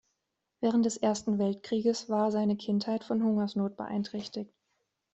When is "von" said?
3.03-3.21